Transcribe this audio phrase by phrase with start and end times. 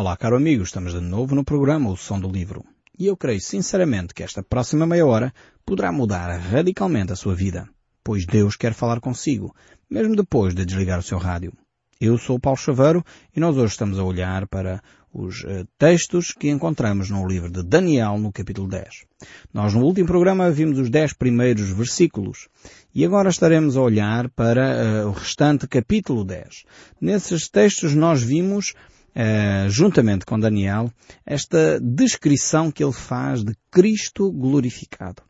[0.00, 2.64] Olá, caro amigo, estamos de novo no programa O Som do Livro.
[2.98, 5.30] E eu creio sinceramente que esta próxima meia hora
[5.62, 7.68] poderá mudar radicalmente a sua vida,
[8.02, 9.54] pois Deus quer falar consigo,
[9.90, 11.52] mesmo depois de desligar o seu rádio.
[12.00, 13.04] Eu sou o Paulo Chaveiro
[13.36, 14.82] e nós hoje estamos a olhar para
[15.12, 19.04] os uh, textos que encontramos no livro de Daniel, no capítulo 10.
[19.52, 22.48] Nós no último programa vimos os 10 primeiros versículos
[22.94, 26.64] e agora estaremos a olhar para uh, o restante capítulo 10.
[26.98, 28.72] Nesses textos nós vimos
[29.10, 30.90] Uh, juntamente com Daniel,
[31.26, 35.22] esta descrição que ele faz de Cristo glorificado.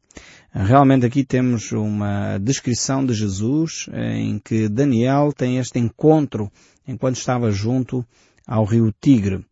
[0.53, 6.51] Realmente aqui temos uma descrição de Jesus em que Daniel tem este encontro
[6.87, 8.05] enquanto estava junto
[8.47, 9.47] ao rio Tigre.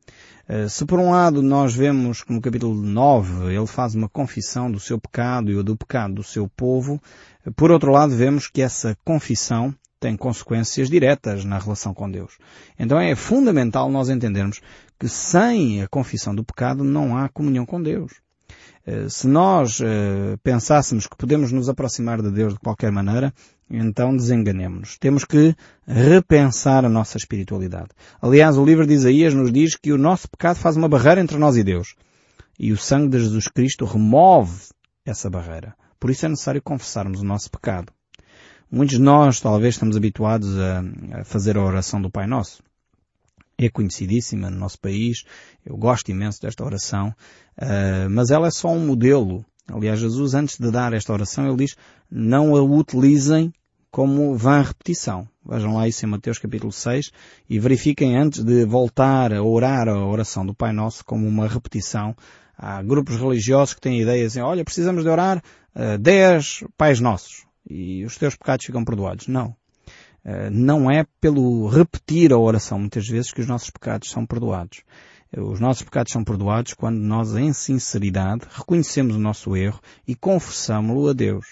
[0.49, 4.71] Eh, se por um lado nós vemos que no capítulo 9 ele faz uma confissão
[4.71, 7.01] do seu pecado e do pecado do seu povo,
[7.55, 12.39] por outro lado vemos que essa confissão tem consequências diretas na relação com Deus.
[12.79, 14.61] Então é fundamental nós entendermos
[14.99, 18.13] que sem a confissão do pecado não há comunhão com Deus.
[18.87, 23.35] Eh, se nós eh, pensássemos que podemos nos aproximar de Deus de qualquer maneira,
[23.71, 24.97] então desenganemos-nos.
[24.99, 25.55] Temos que
[25.87, 27.91] repensar a nossa espiritualidade.
[28.21, 31.37] Aliás, o livro de Isaías nos diz que o nosso pecado faz uma barreira entre
[31.37, 31.95] nós e Deus.
[32.59, 34.69] E o sangue de Jesus Cristo remove
[35.05, 35.75] essa barreira.
[36.01, 37.93] Por isso é necessário confessarmos o nosso pecado.
[38.71, 42.63] Muitos de nós talvez estamos habituados a, fazer a oração do Pai Nosso.
[43.57, 45.25] É conhecidíssima no nosso país.
[45.65, 47.15] Eu gosto imenso desta oração.
[47.57, 49.43] Uh, mas ela é só um modelo.
[49.67, 51.77] Aliás, Jesus, antes de dar esta oração, ele diz,
[52.11, 53.53] não a utilizem
[53.91, 55.27] como vã repetição.
[55.49, 57.11] Vejam lá isso em Mateus capítulo 6
[57.49, 62.15] e verifiquem antes de voltar a orar a oração do Pai Nosso como uma repetição.
[62.57, 65.43] Há grupos religiosos que têm ideias assim, olha, precisamos de orar
[65.75, 69.29] uh, 10 Pais Nossos e os teus pecados ficam perdoados.
[69.29, 69.55] Não.
[70.25, 74.83] Uh, não é pelo repetir a oração muitas vezes que os nossos pecados são perdoados.
[75.37, 80.15] Uh, os nossos pecados são perdoados quando nós, em sinceridade, reconhecemos o nosso erro e
[80.15, 81.47] confessamos-lo a Deus.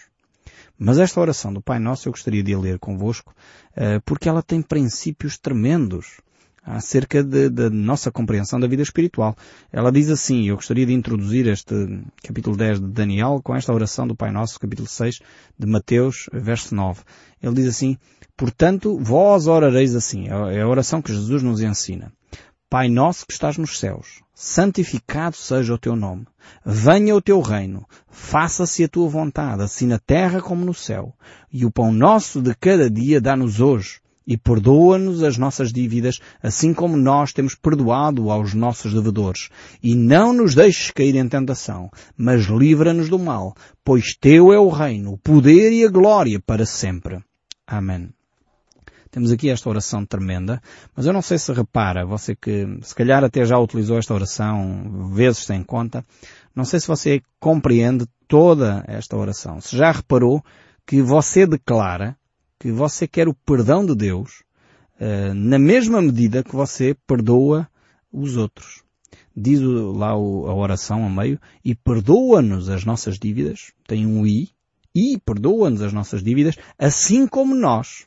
[0.78, 3.34] Mas esta oração do Pai Nosso eu gostaria de ler convosco,
[3.72, 6.21] uh, porque ela tem princípios tremendos
[6.66, 9.37] acerca da nossa compreensão da vida espiritual.
[9.72, 11.75] Ela diz assim, eu gostaria de introduzir este
[12.25, 15.21] capítulo 10 de Daniel com esta oração do Pai Nosso, capítulo 6
[15.56, 17.03] de Mateus, verso 9.
[17.41, 17.97] Ele diz assim,
[18.37, 22.12] portanto, vós orareis assim, é a oração que Jesus nos ensina.
[22.69, 26.27] Pai nosso que estás nos céus, santificado seja o teu nome.
[26.65, 31.15] Venha o teu reino, faça-se a tua vontade, assim na terra como no céu.
[31.53, 36.75] E o pão nosso de cada dia dá-nos hoje e perdoa-nos as nossas dívidas, assim
[36.75, 39.48] como nós temos perdoado aos nossos devedores.
[39.82, 43.54] E não nos deixes cair em tentação, mas livra-nos do mal,
[43.84, 47.20] pois teu é o reino, o poder e a glória para sempre.
[47.66, 48.10] Amém.
[49.10, 50.60] Temos aqui esta oração tremenda,
[50.94, 55.10] mas eu não sei se repara, você que se calhar até já utilizou esta oração
[55.10, 56.04] vezes sem conta,
[56.54, 59.59] não sei se você compreende toda esta oração.
[59.60, 60.44] Se já reparou
[60.86, 62.15] que você declara
[62.59, 64.43] que você quer o perdão de Deus
[65.00, 67.69] uh, na mesma medida que você perdoa
[68.12, 68.83] os outros.
[69.37, 74.49] Diz lá a oração a meio, e perdoa-nos as nossas dívidas, tem um i,
[74.95, 78.06] e perdoa-nos as nossas dívidas, assim como nós.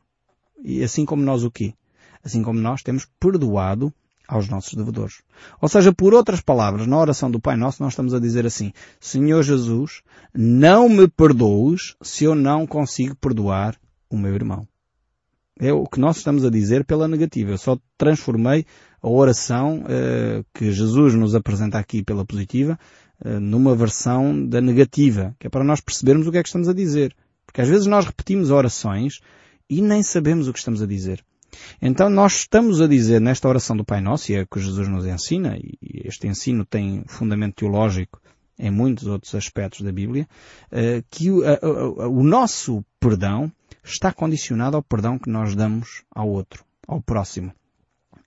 [0.63, 1.73] E assim como nós o quê?
[2.23, 3.93] Assim como nós temos perdoado
[4.27, 5.21] aos nossos devedores.
[5.61, 8.71] Ou seja, por outras palavras, na oração do Pai Nosso nós estamos a dizer assim,
[8.99, 10.01] Senhor Jesus,
[10.33, 13.75] não me perdoes se eu não consigo perdoar
[14.09, 14.67] o meu irmão.
[15.59, 17.51] É o que nós estamos a dizer pela negativa.
[17.51, 18.65] Eu só transformei
[19.01, 22.79] a oração uh, que Jesus nos apresenta aqui pela positiva
[23.25, 26.69] uh, numa versão da negativa, que é para nós percebermos o que é que estamos
[26.69, 27.13] a dizer.
[27.45, 29.19] Porque às vezes nós repetimos orações
[29.69, 31.21] e nem sabemos o que estamos a dizer.
[31.81, 35.05] Então nós estamos a dizer nesta oração do Pai Nosso, e é que Jesus nos
[35.05, 38.21] ensina, e este ensino tem fundamento teológico
[38.57, 40.25] em muitos outros aspectos da Bíblia,
[40.71, 41.41] uh, que o,
[42.09, 43.51] o nosso perdão
[43.83, 47.53] está condicionado ao perdão que nós damos ao outro, ao próximo.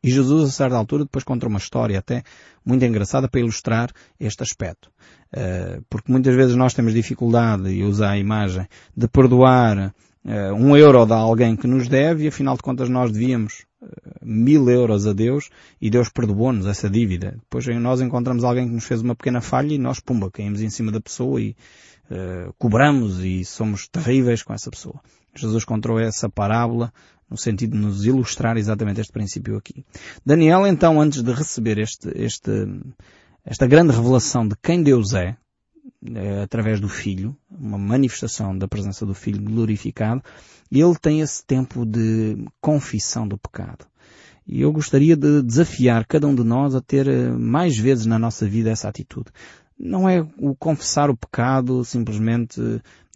[0.05, 2.25] E Jesus, a certa altura, depois conta uma história até
[2.65, 4.91] muito engraçada para ilustrar este aspecto.
[5.33, 8.67] Uh, porque muitas vezes nós temos dificuldade, e usar a imagem,
[8.97, 9.95] de perdoar
[10.25, 13.87] uh, um euro de alguém que nos deve e afinal de contas nós devíamos uh,
[14.21, 15.51] mil euros a Deus
[15.81, 17.37] e Deus perdoou-nos essa dívida.
[17.39, 20.71] Depois nós encontramos alguém que nos fez uma pequena falha e nós, pumba, caímos em
[20.71, 21.55] cima da pessoa e
[22.59, 25.01] cobramos e somos terríveis com essa pessoa.
[25.35, 26.93] Jesus contou essa parábola
[27.29, 29.85] no sentido de nos ilustrar exatamente este princípio aqui.
[30.25, 32.51] Daniel, então, antes de receber este, este,
[33.45, 35.37] esta grande revelação de quem Deus é,
[36.15, 40.23] é, através do Filho, uma manifestação da presença do Filho glorificado,
[40.71, 43.87] ele tem esse tempo de confissão do pecado.
[44.47, 48.19] E eu gostaria de desafiar cada um de nós a ter eh, mais vezes na
[48.19, 49.31] nossa vida essa atitude.
[49.79, 52.61] Não é o confessar o pecado simplesmente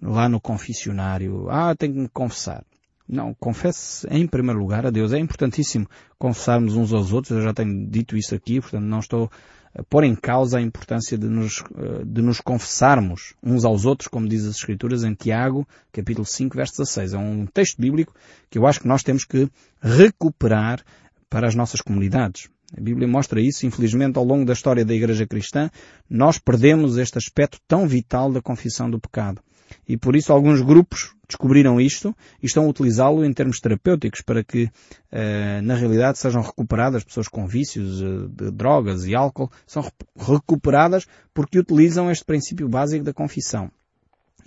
[0.02, 1.48] lá no confessionário.
[1.50, 2.64] Ah, tenho que me confessar.
[3.08, 5.12] Não, confesse em primeiro lugar a Deus.
[5.12, 5.87] É importantíssimo
[6.19, 7.37] confessarmos uns aos outros.
[7.37, 9.31] Eu já tenho dito isso aqui, portanto não estou
[9.78, 14.08] a pôr em causa a importância de nos, eh, de nos confessarmos uns aos outros,
[14.08, 17.12] como diz as Escrituras em Tiago, capítulo 5, verso 16.
[17.12, 18.14] É um texto bíblico
[18.50, 19.49] que eu acho que nós temos que
[19.81, 20.82] recuperar
[21.28, 22.49] para as nossas comunidades.
[22.76, 25.70] A Bíblia mostra isso, infelizmente, ao longo da história da Igreja Cristã,
[26.08, 29.40] nós perdemos este aspecto tão vital da confissão do pecado.
[29.88, 34.44] E por isso alguns grupos descobriram isto e estão a utilizá-lo em termos terapêuticos para
[34.44, 34.70] que,
[35.10, 39.84] eh, na realidade, sejam recuperadas pessoas com vícios eh, de drogas e álcool, são
[40.16, 43.70] recuperadas porque utilizam este princípio básico da confissão.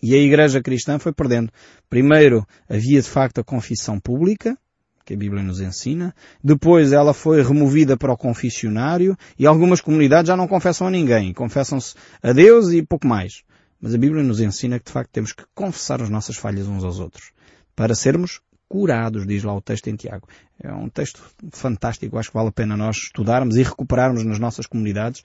[0.02, 1.52] E a Igreja Cristã foi perdendo.
[1.90, 4.58] Primeiro havia de facto a confissão pública,
[5.06, 6.14] que a Bíblia nos ensina.
[6.44, 11.34] Depois ela foi removida para o confessionário e algumas comunidades já não confessam a ninguém.
[11.34, 13.44] Confessam-se a Deus e pouco mais.
[13.82, 16.84] Mas a Bíblia nos ensina que de facto temos que confessar as nossas falhas uns
[16.84, 17.32] aos outros
[17.76, 20.28] para sermos curados, diz lá o texto em Tiago.
[20.62, 21.22] É um texto
[21.52, 25.24] fantástico, acho que vale a pena nós estudarmos e recuperarmos nas nossas comunidades,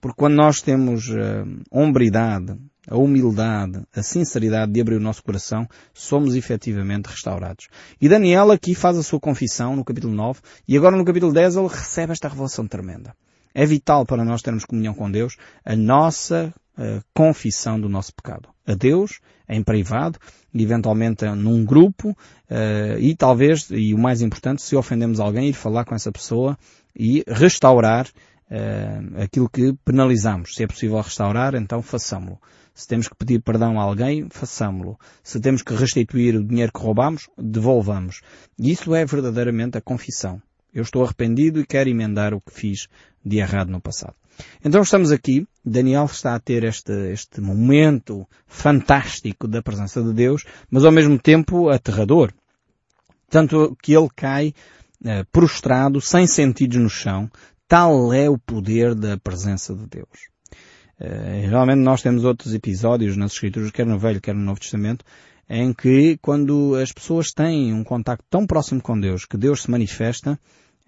[0.00, 2.56] porque quando nós temos a hombridade,
[2.88, 7.68] a humildade, a sinceridade de abrir o nosso coração, somos efetivamente restaurados.
[8.00, 11.56] E Daniel aqui faz a sua confissão no capítulo 9 e agora no capítulo 10
[11.56, 13.14] ele recebe esta revelação tremenda.
[13.58, 18.50] É vital para nós termos comunhão com Deus a nossa a confissão do nosso pecado.
[18.66, 19.18] A Deus,
[19.48, 20.18] em privado,
[20.54, 25.86] eventualmente num grupo, uh, e talvez, e o mais importante, se ofendemos alguém, ir falar
[25.86, 26.58] com essa pessoa
[26.94, 30.54] e restaurar uh, aquilo que penalizamos.
[30.54, 32.38] Se é possível restaurar, então façamos-lo.
[32.74, 34.98] Se temos que pedir perdão a alguém, façamos-lo.
[35.22, 38.20] Se temos que restituir o dinheiro que roubamos, devolvamos.
[38.58, 40.42] Isso é verdadeiramente a confissão.
[40.72, 42.88] Eu estou arrependido e quero emendar o que fiz
[43.24, 44.14] de errado no passado.
[44.64, 50.44] Então estamos aqui, Daniel está a ter este, este momento fantástico da presença de Deus,
[50.70, 52.32] mas ao mesmo tempo aterrador.
[53.28, 54.54] Tanto que ele cai
[55.04, 57.30] eh, prostrado, sem sentidos no chão,
[57.66, 60.28] tal é o poder da presença de Deus.
[60.98, 65.04] Eh, realmente nós temos outros episódios nas Escrituras, quer no Velho, quer no Novo Testamento,
[65.48, 69.70] em que quando as pessoas têm um contacto tão próximo com Deus, que Deus se
[69.70, 70.38] manifesta,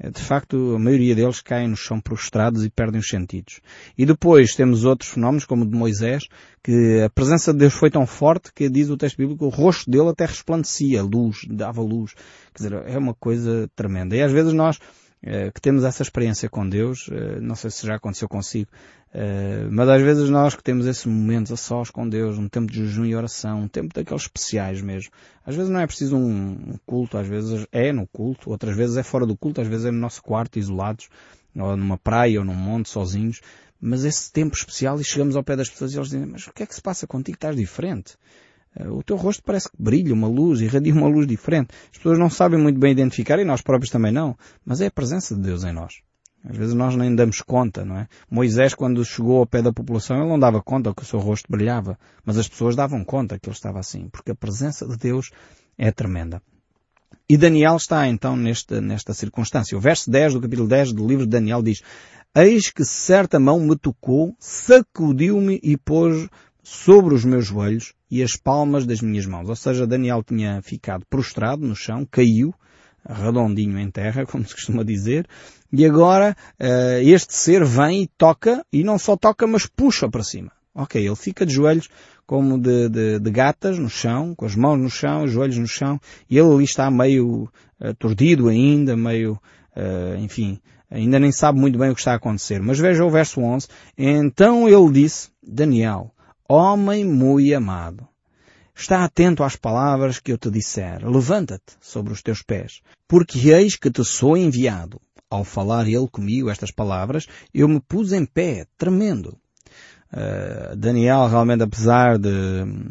[0.01, 3.61] é, de facto, a maioria deles caem no chão prostrados e perdem os sentidos.
[3.97, 6.23] E depois temos outros fenómenos, como o de Moisés,
[6.63, 9.91] que a presença de Deus foi tão forte que, diz o texto bíblico, o rosto
[9.91, 12.15] dele até resplandecia, luz, dava luz.
[12.55, 14.15] Quer dizer, é uma coisa tremenda.
[14.15, 14.83] E às vezes nós, eh,
[15.53, 18.71] que temos essa experiência com Deus, eh, não sei se já aconteceu consigo,
[19.13, 22.71] eh, mas às vezes nós que temos esses momentos a sós com Deus, um tempo
[22.71, 25.11] de jejum e oração, um tempo daqueles especiais mesmo.
[25.45, 29.03] Às vezes não é preciso um culto, às vezes é no culto, outras vezes é
[29.03, 31.09] fora do culto, às vezes é no nosso quarto, isolados,
[31.57, 33.41] ou numa praia ou num monte, sozinhos.
[33.81, 36.53] Mas esse tempo especial e chegamos ao pé das pessoas e eles dizem, mas o
[36.53, 37.37] que é que se passa contigo?
[37.37, 38.17] Estás diferente.
[38.91, 41.71] O teu rosto parece que brilha uma luz, irradia uma luz diferente.
[41.91, 44.37] As pessoas não sabem muito bem identificar e nós próprios também não.
[44.65, 45.95] Mas é a presença de Deus em nós.
[46.45, 48.09] Às vezes nós nem damos conta, não é?
[48.31, 51.51] Moisés, quando chegou ao pé da população, ele não dava conta que o seu rosto
[51.51, 51.99] brilhava.
[52.25, 54.09] Mas as pessoas davam conta que ele estava assim.
[54.11, 55.31] Porque a presença de Deus
[55.77, 56.41] é tremenda.
[57.29, 59.77] E Daniel está então nesta, nesta circunstância.
[59.77, 61.83] O verso 10 do capítulo 10 do livro de Daniel diz
[62.35, 66.29] Eis que certa mão me tocou, sacudiu-me e pôs
[66.63, 69.49] sobre os meus joelhos e as palmas das minhas mãos.
[69.49, 72.55] Ou seja, Daniel tinha ficado prostrado no chão, caiu,
[73.09, 75.27] redondinho em terra, como se costuma dizer,
[75.73, 80.23] e agora uh, este ser vem e toca, e não só toca, mas puxa para
[80.23, 80.51] cima.
[80.75, 81.89] Ok, ele fica de joelhos
[82.25, 85.67] como de, de, de, gatas no chão, com as mãos no chão, os joelhos no
[85.67, 85.99] chão,
[86.29, 87.51] e ele ali está meio
[87.81, 89.41] aturdido uh, ainda, meio,
[89.75, 90.61] uh, enfim,
[90.91, 92.61] ainda nem sabe muito bem o que está a acontecer.
[92.63, 93.67] Mas veja o verso 11.
[93.97, 96.13] Então ele disse, Daniel,
[96.49, 98.09] homem muito amado,
[98.81, 101.05] Está atento às palavras que eu te disser.
[101.05, 105.01] Levanta-te sobre os teus pés, porque eis que te sou enviado.
[105.29, 109.37] Ao falar ele comigo estas palavras, eu me pus em pé, tremendo.
[110.11, 112.31] Uh, Daniel realmente, apesar de,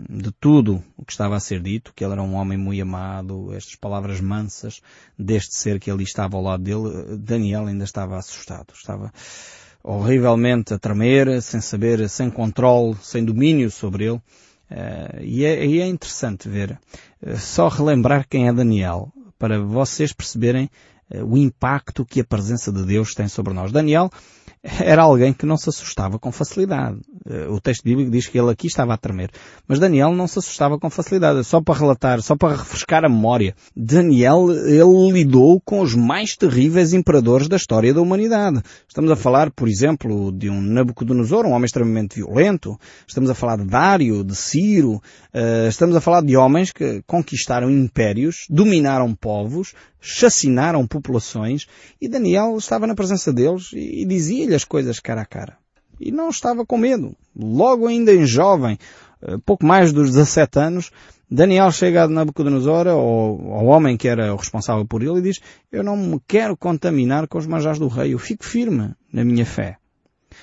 [0.10, 3.54] de tudo o que estava a ser dito, que ele era um homem muito amado,
[3.56, 4.82] estas palavras mansas
[5.18, 8.74] deste ser que ali estava ao lado dele, Daniel ainda estava assustado.
[8.74, 9.12] Estava
[9.84, 14.22] horrivelmente a tremer, sem saber, sem controle, sem domínio sobre ele.
[14.70, 16.78] Uh, e, é, e, é, interessante ver,
[17.22, 20.70] uh, só relembrar quem é Daniel, para vocês perceberem
[21.10, 23.72] uh, o impacto que a presença de Deus tem sobre nós.
[23.72, 24.10] Daniel
[24.82, 27.00] era alguém que não se assustava com facilidade.
[27.26, 29.30] Eh, o texto bíblico diz que ele aqui estava a tremer.
[29.68, 31.44] Mas Daniel não se assustava com facilidade.
[31.44, 33.56] Só para relatar, só para refrescar a memória.
[33.76, 38.62] Daniel, ele lidou com os mais terríveis imperadores da história da humanidade.
[38.88, 42.78] Estamos a falar, por exemplo, de um Nabucodonosor, um homem extremamente violento.
[43.08, 45.02] Estamos a falar de Dário, de Ciro.
[45.34, 51.68] Eh, estamos a falar de homens que conquistaram impérios, dominaram povos, chacinaram populações
[52.00, 55.58] e Daniel estava na presença deles e dizia-lhe as coisas cara a cara.
[56.00, 57.16] E não estava com medo.
[57.36, 58.78] Logo ainda em jovem,
[59.22, 60.92] eh, pouco mais dos 17 anos,
[61.30, 65.40] Daniel chega a Nabucodonosor, ao, ao homem que era o responsável por ele, e diz,
[65.72, 69.46] eu não me quero contaminar com os manjares do rei, eu fico firme na minha
[69.46, 69.78] fé.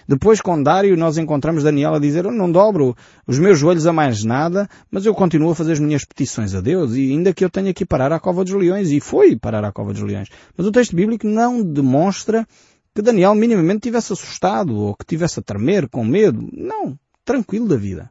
[0.09, 2.97] Depois com Dário nós encontramos Daniel a dizer, eu não dobro
[3.27, 6.61] os meus joelhos a mais nada, mas eu continuo a fazer as minhas petições a
[6.61, 9.65] Deus, e ainda que eu tenha que parar à cova dos leões, e foi parar
[9.65, 10.29] à cova dos leões.
[10.57, 12.47] Mas o texto bíblico não demonstra
[12.95, 16.49] que Daniel minimamente tivesse assustado, ou que tivesse a tremer com medo.
[16.53, 16.97] Não.
[17.25, 18.11] Tranquilo da vida.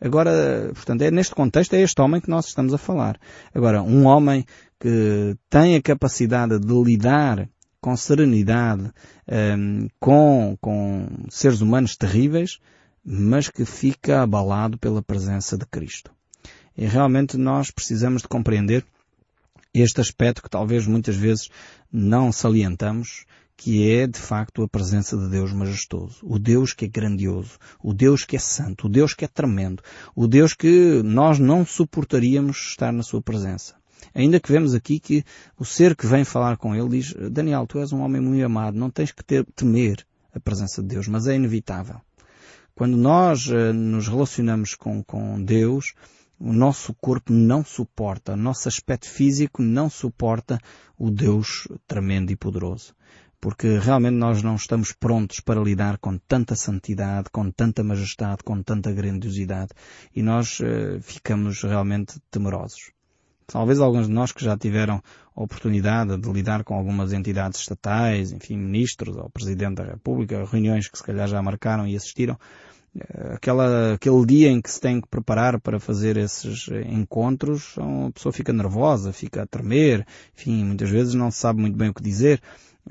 [0.00, 3.20] Agora, portanto, é neste contexto, é este homem que nós estamos a falar.
[3.54, 4.46] Agora, um homem
[4.80, 7.46] que tem a capacidade de lidar
[7.80, 8.92] com serenidade, um,
[9.26, 12.58] ehm, com, com seres humanos terríveis,
[13.04, 16.10] mas que fica abalado pela presença de Cristo.
[16.76, 18.84] E realmente nós precisamos de compreender
[19.72, 21.48] este aspecto que talvez muitas vezes
[21.92, 23.24] não salientamos,
[23.56, 27.92] que é de facto a presença de Deus majestoso, o Deus que é grandioso, o
[27.92, 29.82] Deus que é santo, o Deus que é tremendo,
[30.14, 33.79] o Deus que nós não suportaríamos estar na sua presença.
[34.14, 35.24] Ainda que vemos aqui que
[35.58, 38.78] o ser que vem falar com ele diz, Daniel, tu és um homem muito amado,
[38.78, 42.00] não tens que ter, temer a presença de Deus, mas é inevitável.
[42.74, 45.92] Quando nós uh, nos relacionamos com, com Deus,
[46.38, 50.58] o nosso corpo não suporta, o nosso aspecto físico não suporta
[50.98, 52.94] o Deus tremendo e poderoso.
[53.38, 58.62] Porque realmente nós não estamos prontos para lidar com tanta santidade, com tanta majestade, com
[58.62, 59.72] tanta grandiosidade.
[60.14, 62.92] E nós uh, ficamos realmente temerosos.
[63.50, 65.02] Talvez alguns de nós que já tiveram
[65.34, 70.88] a oportunidade de lidar com algumas entidades estatais, enfim, ministros ou Presidente da República, reuniões
[70.88, 72.38] que se calhar já marcaram e assistiram,
[72.96, 78.12] eh, aquela, aquele dia em que se tem que preparar para fazer esses encontros, a
[78.12, 82.02] pessoa fica nervosa, fica a tremer, enfim, muitas vezes não sabe muito bem o que
[82.02, 82.40] dizer.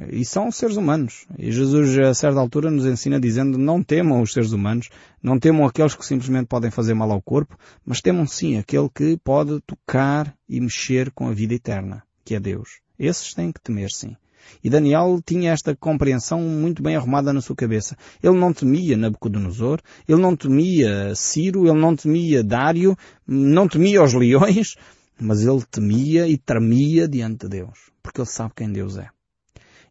[0.08, 1.25] E são seres humanos.
[1.38, 4.89] E Jesus, a certa altura, nos ensina dizendo não temam os seres humanos,
[5.22, 9.18] não temam aqueles que simplesmente podem fazer mal ao corpo, mas temam sim aquele que
[9.18, 12.79] pode tocar e mexer com a vida eterna, que é Deus.
[12.98, 14.15] Esses têm que temer sim.
[14.63, 17.98] E Daniel tinha esta compreensão muito bem arrumada na sua cabeça.
[18.24, 24.13] Ele não temia Nabucodonosor, ele não temia Ciro, ele não temia Dário, não temia os
[24.13, 24.75] leões,
[25.20, 29.10] mas ele temia e tremia diante de Deus, porque ele sabe quem Deus é.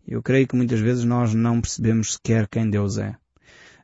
[0.08, 3.14] Eu creio que muitas vezes nós não percebemos sequer quem Deus é.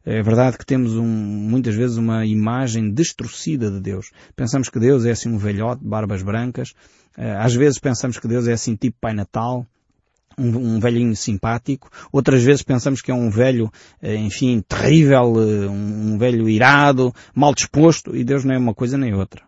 [0.07, 4.11] É verdade que temos um, muitas vezes uma imagem destruída de Deus.
[4.35, 6.75] Pensamos que Deus é assim um velhote, barbas brancas.
[7.17, 9.67] Eh, às vezes pensamos que Deus é assim tipo Pai Natal,
[10.39, 11.91] um, um velhinho simpático.
[12.11, 17.55] Outras vezes pensamos que é um velho, eh, enfim, terrível, eh, um velho irado, mal
[17.55, 18.17] disposto.
[18.17, 19.43] E Deus não é uma coisa nem outra.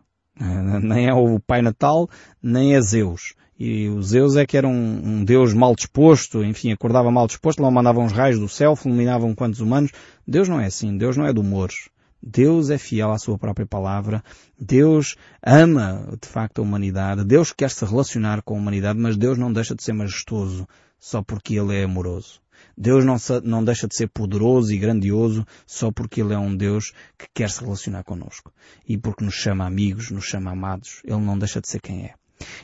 [0.82, 2.08] Nem é o Pai Natal,
[2.42, 3.34] nem é Zeus.
[3.58, 7.62] E o Zeus é que era um, um, deus mal disposto, enfim, acordava mal disposto,
[7.62, 9.92] lá mandava uns raios do céu, fulminavam quantos humanos.
[10.26, 11.88] Deus não é assim, Deus não é de humores.
[12.22, 14.22] Deus é fiel à sua própria palavra.
[14.58, 17.24] Deus ama, de facto, a humanidade.
[17.24, 21.22] Deus quer se relacionar com a humanidade, mas Deus não deixa de ser majestoso só
[21.22, 22.40] porque Ele é amoroso.
[22.76, 26.54] Deus não, se, não deixa de ser poderoso e grandioso só porque Ele é um
[26.54, 28.52] Deus que quer se relacionar connosco.
[28.86, 31.00] E porque nos chama amigos, nos chama amados.
[31.04, 32.14] Ele não deixa de ser quem é.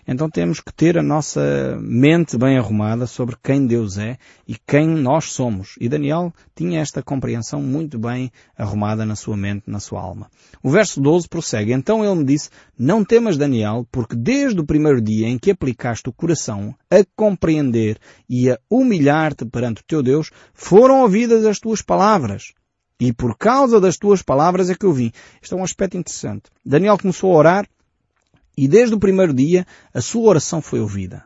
[0.07, 4.87] Então temos que ter a nossa mente bem arrumada sobre quem Deus é e quem
[4.87, 5.75] nós somos.
[5.81, 10.31] E Daniel tinha esta compreensão muito bem arrumada na sua mente, na sua alma.
[10.63, 11.73] O verso 12 prossegue.
[11.73, 16.09] Então ele me disse, não temas Daniel, porque desde o primeiro dia em que aplicaste
[16.09, 17.99] o coração a compreender
[18.29, 22.53] e a humilhar-te perante o teu Deus, foram ouvidas as tuas palavras.
[23.01, 25.11] E por causa das tuas palavras é que eu vim.
[25.43, 26.45] Este é um aspecto interessante.
[26.65, 27.69] Daniel começou a orar
[28.57, 31.25] e desde o primeiro dia a sua oração foi ouvida.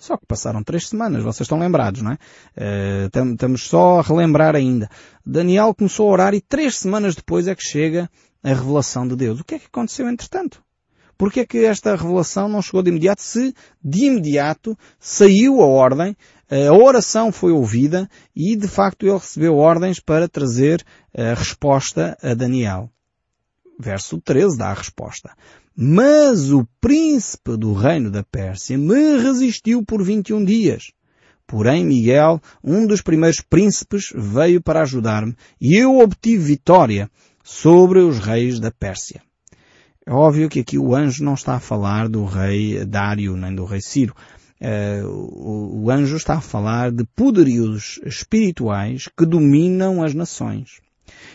[0.00, 2.18] Só que passaram três semanas, vocês estão lembrados, não é?
[2.56, 4.88] Uh, estamos só a relembrar ainda.
[5.24, 8.10] Daniel começou a orar e três semanas depois é que chega
[8.42, 9.40] a revelação de Deus.
[9.40, 10.62] O que é que aconteceu entretanto?
[11.18, 16.16] Porque é que esta revelação não chegou de imediato se de imediato saiu a ordem,
[16.50, 20.82] eh, a oração foi ouvida e de facto ele recebeu ordens para trazer
[21.14, 22.90] a resposta a Daniel.
[23.78, 25.30] Verso 13 dá a resposta.
[25.76, 30.92] Mas o príncipe do reino da Pérsia me resistiu por 21 dias.
[31.46, 37.10] Porém, Miguel, um dos primeiros príncipes, veio para ajudar-me e eu obtive vitória
[37.42, 39.20] sobre os reis da Pérsia.
[40.06, 43.64] É óbvio que aqui o anjo não está a falar do rei Dário nem do
[43.64, 44.14] rei Ciro.
[44.60, 50.80] Uh, o, o, anjo está a falar de poderios espirituais que dominam as nações.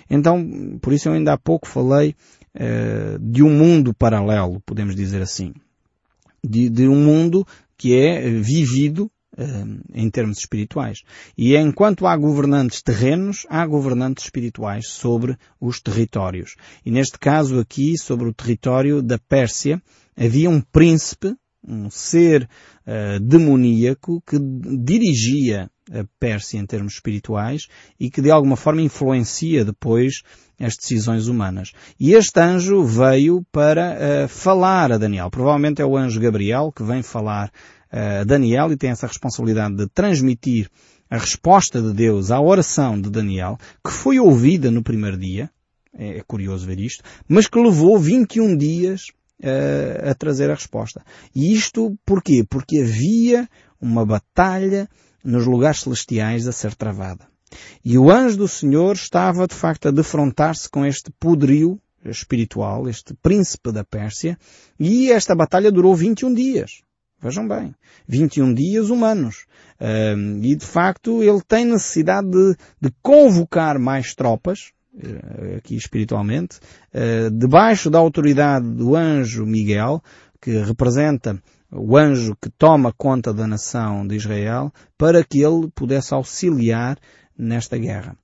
[0.10, 2.16] Então, por isso eu ainda há pouco falei
[2.56, 5.54] uh, de um mundo paralelo, podemos dizer assim.
[6.44, 7.46] De, de um mundo
[7.78, 11.00] que é vivido uh, em termos espirituais.
[11.38, 16.56] E enquanto há governantes terrenos, há governantes espirituais sobre os territórios.
[16.86, 19.82] E neste caso aqui, sobre o território da Pérsia,
[20.16, 21.36] havia um príncipe,
[21.68, 22.48] um ser
[22.86, 27.68] uh, demoníaco que dirigia a Pérsia em termos espirituais
[28.00, 30.22] e que de alguma forma influencia depois
[30.60, 31.74] as decisões humanas.
[32.00, 33.96] E este anjo veio para
[34.26, 35.30] uh, falar a Daniel.
[35.30, 37.52] Provavelmente é o anjo Gabriel que vem falar
[37.92, 40.70] a Daniel e tem essa responsabilidade de transmitir
[41.10, 45.50] a resposta de Deus à oração de Daniel, que foi ouvida no primeiro dia,
[45.98, 49.12] é, é curioso ver isto, mas que levou 21 dias
[49.44, 51.04] uh, a trazer a resposta.
[51.36, 52.46] E isto porquê?
[52.48, 53.48] Porque havia
[53.80, 54.90] uma batalha
[55.24, 57.28] nos lugares celestiais a ser travada.
[57.84, 63.14] E o anjo do Senhor estava de facto a defrontar-se com este poderio espiritual, este
[63.16, 64.38] príncipe da Pérsia,
[64.80, 66.82] e esta batalha durou 21 dias.
[67.22, 67.74] Vejam bem.
[68.08, 69.46] 21 dias humanos.
[70.42, 74.72] E de facto ele tem necessidade de, de convocar mais tropas,
[75.58, 76.60] aqui espiritualmente,
[76.94, 80.02] uh, debaixo da autoridade do anjo Miguel,
[80.42, 86.14] que representa o anjo que toma conta da nação de Israel, para que ele pudesse
[86.14, 86.98] auxiliar
[87.38, 88.16] nesta guerra.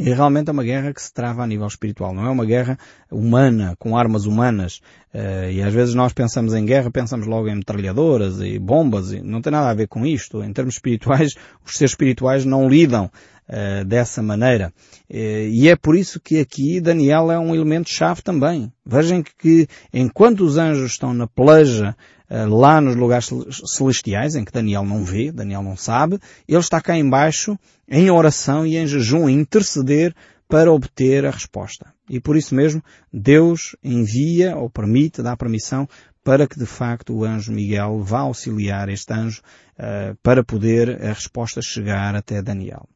[0.00, 2.14] E realmente é uma guerra que se trava a nível espiritual.
[2.14, 2.78] Não é uma guerra
[3.10, 4.80] humana, com armas humanas.
[5.12, 9.10] Uh, e às vezes nós pensamos em guerra, pensamos logo em metralhadoras e bombas.
[9.10, 10.40] E não tem nada a ver com isto.
[10.44, 11.34] Em termos espirituais,
[11.66, 13.10] os seres espirituais não lidam
[13.48, 14.72] uh, dessa maneira.
[15.10, 18.72] Uh, e é por isso que aqui Daniel é um elemento chave também.
[18.84, 21.96] Vejam que enquanto os anjos estão na peleja
[22.30, 23.30] eh, lá nos lugares
[23.64, 28.66] celestiais, em que Daniel não vê, Daniel não sabe, ele está cá embaixo, em oração
[28.66, 30.14] e em jejum, a interceder
[30.46, 31.92] para obter a resposta.
[32.08, 35.88] E por isso mesmo, Deus envia ou permite, dá permissão
[36.22, 39.40] para que de facto o anjo Miguel vá auxiliar este anjo
[39.78, 42.86] uh, para poder a resposta chegar até Daniel.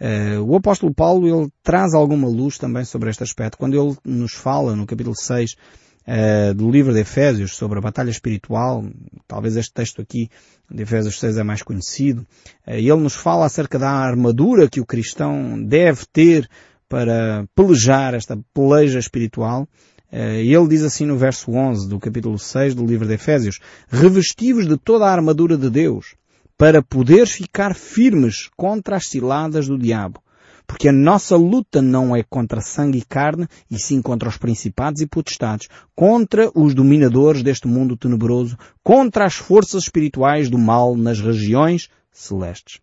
[0.00, 4.32] Uh, o apóstolo Paulo ele traz alguma luz também sobre este aspecto quando ele nos
[4.32, 8.84] fala no capítulo 6 uh, do livro de Efésios sobre a batalha espiritual,
[9.26, 10.28] talvez este texto aqui
[10.70, 12.26] de Efésios 6 é mais conhecido,
[12.66, 16.46] uh, ele nos fala acerca da armadura que o cristão deve ter
[16.88, 19.66] para pelejar esta peleja espiritual.
[20.12, 24.78] Ele diz assim no verso 11 do capítulo 6 do livro de Efésios, revestivos de
[24.78, 26.14] toda a armadura de Deus,
[26.56, 30.22] para poder ficar firmes contra as ciladas do diabo.
[30.66, 35.00] Porque a nossa luta não é contra sangue e carne, e sim contra os principados
[35.00, 41.20] e potestades, contra os dominadores deste mundo tenebroso, contra as forças espirituais do mal nas
[41.20, 42.80] regiões celestes.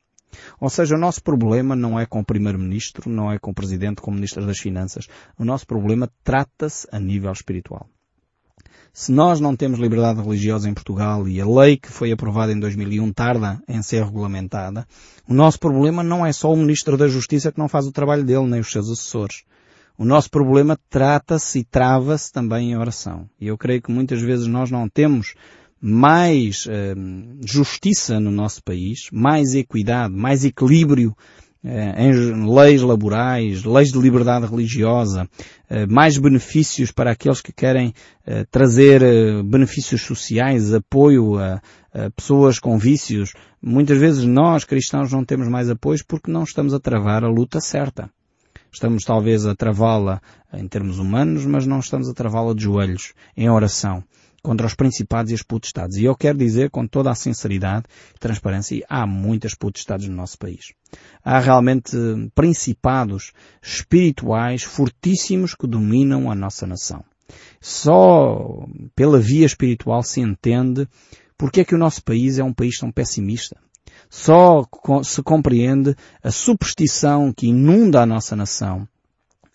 [0.60, 4.02] Ou seja, o nosso problema não é com o Primeiro-Ministro, não é com o Presidente,
[4.02, 5.08] com o Ministro das Finanças.
[5.38, 7.88] O nosso problema trata-se a nível espiritual.
[8.92, 12.60] Se nós não temos liberdade religiosa em Portugal e a lei que foi aprovada em
[12.60, 14.86] 2001 tarda em ser regulamentada,
[15.28, 18.24] o nosso problema não é só o Ministro da Justiça que não faz o trabalho
[18.24, 19.44] dele, nem os seus assessores.
[19.98, 23.30] O nosso problema trata-se e trava-se também em oração.
[23.40, 25.34] E eu creio que muitas vezes nós não temos
[25.80, 26.96] mais eh,
[27.46, 31.16] justiça no nosso país, mais equidade, mais equilíbrio
[31.64, 35.30] em leis laborais, leis de liberdade religiosa,
[35.70, 37.94] eh, mais benefícios para aqueles que querem
[38.26, 39.02] eh, trazer
[39.44, 41.62] benefícios sociais, apoio a,
[41.94, 43.34] a pessoas com vícios.
[43.62, 47.62] Muitas vezes nós, cristãos, não temos mais apoios porque não estamos a travar a luta
[47.62, 48.10] certa.
[48.72, 50.22] Estamos talvez a travá-la
[50.54, 54.04] em termos humanos, mas não estamos a travá-la de joelhos, em oração
[54.44, 55.98] contra os principados e as potestades.
[55.98, 60.38] E eu quero dizer com toda a sinceridade e transparência, há muitas potestades no nosso
[60.38, 60.74] país.
[61.24, 61.96] Há realmente
[62.36, 67.04] principados espirituais fortíssimos que dominam a nossa nação.
[67.62, 70.88] Só pela via espiritual se entende
[71.38, 73.58] porque é que o nosso país é um país tão pessimista.
[74.10, 74.64] Só
[75.04, 78.88] se compreende a superstição que inunda a nossa nação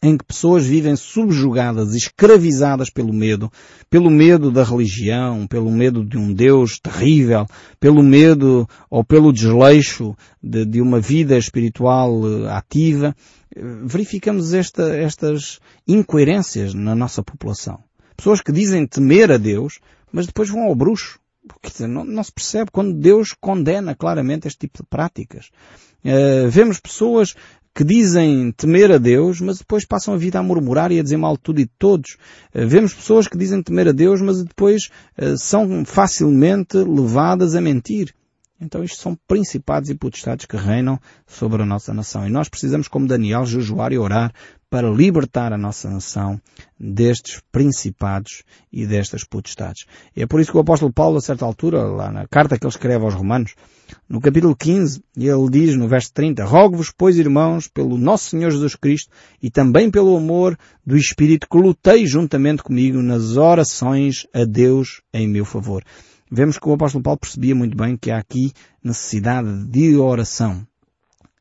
[0.03, 3.51] em que pessoas vivem subjugadas, escravizadas pelo medo,
[3.91, 7.47] pelo medo da religião, pelo medo de um Deus terrível,
[7.81, 13.15] pelo medo ou pelo desleixo de, de uma vida espiritual eh, ativa,
[13.85, 17.83] verificamos esta, estas incoerências na nossa população.
[18.17, 19.81] Pessoas que dizem temer a Deus,
[20.13, 21.19] mas depois vão ao bruxo,
[21.65, 25.51] dizer, não, não se percebe quando Deus condena claramente este tipo de práticas.
[26.05, 27.35] Uh, vemos pessoas
[27.79, 31.17] que dizem temer a Deus, mas depois passam a vida a murmurar e a dizer
[31.17, 32.17] mal de tudo e de todos.
[32.53, 37.61] Uh, vemos pessoas que dizem temer a Deus, mas depois uh, são facilmente levadas a
[37.61, 38.12] mentir.
[38.61, 42.27] Então isto são principados e potestades que reinam sobre a nossa nação.
[42.27, 44.35] E nós precisamos, como Daniel, jejuar e orar
[44.70, 46.40] para libertar a nossa nação
[46.78, 49.87] destes principados e destas potestades.
[50.14, 52.70] É por isso que o apóstolo Paulo, a certa altura, lá na carta que ele
[52.70, 53.54] escreve aos Romanos,
[54.09, 58.74] no capítulo 15, ele diz no verso 30, Rogo-vos, pois, irmãos, pelo nosso Senhor Jesus
[58.74, 59.11] Cristo
[59.42, 65.26] e também pelo amor do Espírito que lutei juntamente comigo nas orações a Deus em
[65.26, 65.83] meu favor.
[66.31, 68.52] Vemos que o apóstolo Paulo percebia muito bem que há aqui
[68.85, 70.66] necessidade de oração.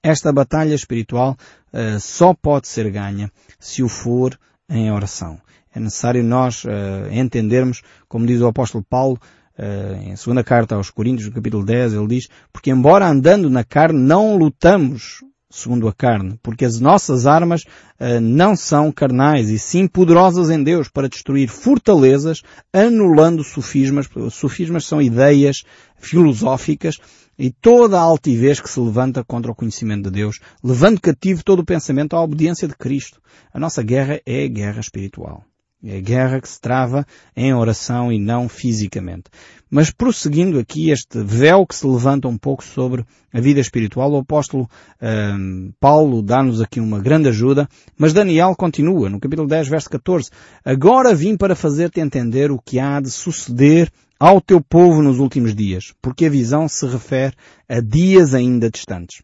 [0.02, 1.36] Esta batalha espiritual
[1.74, 4.38] uh, só pode ser ganha se o for
[4.70, 5.40] em oração.
[5.74, 6.70] É necessário nós uh,
[7.12, 9.20] entendermos, como diz o apóstolo Paulo,
[9.58, 13.64] uh, em segunda carta aos Coríntios, no capítulo 10, ele diz, porque embora andando na
[13.64, 19.58] carne não lutamos segundo a carne, porque as nossas armas uh, não são carnais e
[19.58, 22.42] sim poderosas em Deus para destruir fortalezas,
[22.74, 24.10] anulando sofismas.
[24.32, 25.64] Sofismas são ideias
[25.98, 26.98] filosóficas
[27.38, 31.60] e toda a altivez que se levanta contra o conhecimento de Deus, levando cativo todo
[31.60, 33.22] o pensamento à obediência de Cristo.
[33.54, 35.44] A nossa guerra é guerra espiritual.
[35.84, 39.26] É guerra que se trava em oração e não fisicamente.
[39.70, 44.18] Mas prosseguindo aqui este véu que se levanta um pouco sobre a vida espiritual, o
[44.18, 44.68] apóstolo
[45.00, 50.32] um, Paulo dá-nos aqui uma grande ajuda, mas Daniel continua no capítulo 10, verso 14.
[50.66, 55.56] Agora vim para fazer-te entender o que há de suceder ao teu povo nos últimos
[55.56, 57.36] dias, porque a visão se refere
[57.68, 59.22] a dias ainda distantes.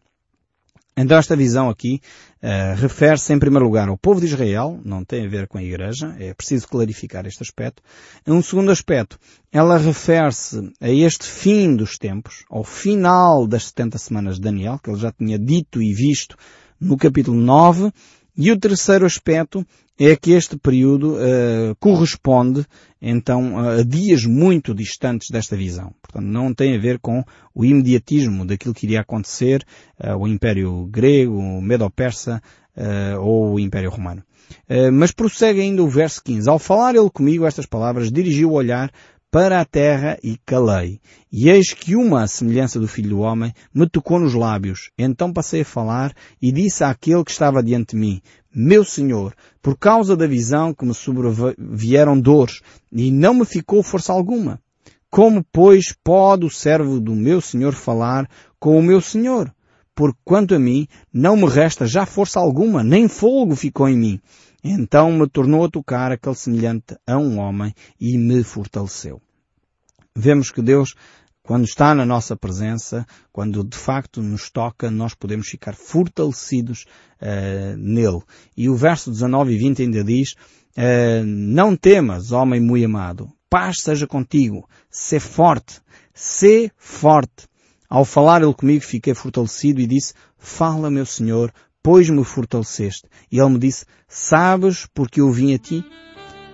[0.96, 2.00] Então esta visão aqui
[2.40, 5.62] uh, refere-se em primeiro lugar ao povo de Israel, não tem a ver com a
[5.62, 7.82] Igreja, é preciso clarificar este aspecto.
[8.24, 9.18] Um segundo aspecto,
[9.50, 14.88] ela refere-se a este fim dos tempos, ao final das 70 semanas de Daniel, que
[14.88, 16.36] ele já tinha dito e visto
[16.80, 17.90] no capítulo 9,
[18.36, 19.64] e o terceiro aspecto
[19.98, 22.66] é que este período uh, corresponde
[23.00, 25.94] então a dias muito distantes desta visão.
[26.02, 27.22] Portanto, não tem a ver com
[27.54, 29.64] o imediatismo daquilo que iria acontecer
[30.02, 32.42] uh, o Império Grego, o Medo-Persa
[32.76, 34.22] uh, ou o Império Romano.
[34.92, 36.48] mas prossegue ainda o verso 15.
[36.48, 38.90] Ao falar ele comigo estas palavras, dirigiu o olhar
[39.34, 41.00] para a terra e calei.
[41.32, 44.92] E eis que uma semelhança do Filho do Homem me tocou nos lábios.
[44.96, 48.22] Então passei a falar e disse àquele que estava diante de mim,
[48.54, 52.60] Meu Senhor, por causa da visão que me sobrevieram dores,
[52.92, 54.60] e não me ficou força alguma.
[55.10, 59.52] Como, pois, pode o servo do meu Senhor falar com o meu Senhor?
[59.96, 64.20] Por quanto a mim, não me resta já força alguma, nem folgo ficou em mim.
[64.62, 69.20] Então me tornou a tocar aquele semelhante a um homem e me fortaleceu.
[70.16, 70.94] Vemos que Deus,
[71.42, 76.84] quando está na nossa presença, quando de facto nos toca, nós podemos ficar fortalecidos
[77.20, 78.22] uh, nele.
[78.56, 80.34] E o verso 19 e 20 ainda diz,
[80.78, 85.80] uh, não temas, homem muito amado, paz seja contigo, sê forte,
[86.14, 87.48] sê forte.
[87.90, 93.08] Ao falar ele comigo, fiquei fortalecido e disse, fala meu Senhor, pois me fortaleceste.
[93.32, 95.84] E ele me disse, sabes porque eu vim a ti?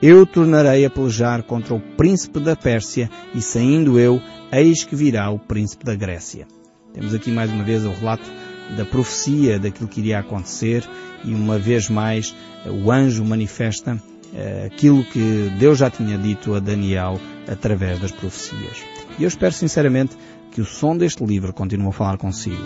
[0.02, 4.18] Eu tornarei a pelejar contra o príncipe da Pérsia e saindo eu,
[4.50, 6.46] eis que virá o príncipe da Grécia.
[6.94, 8.24] Temos aqui mais uma vez o relato
[8.78, 10.88] da profecia daquilo que iria acontecer
[11.22, 12.34] e uma vez mais
[12.66, 18.82] o anjo manifesta uh, aquilo que Deus já tinha dito a Daniel através das profecias.
[19.18, 20.16] E eu espero sinceramente
[20.50, 22.64] que o som deste livro continue a falar consigo,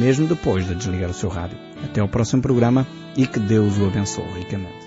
[0.00, 1.56] mesmo depois de desligar o seu rádio.
[1.84, 2.84] Até ao próximo programa
[3.16, 4.81] e que Deus o abençoe ricamente.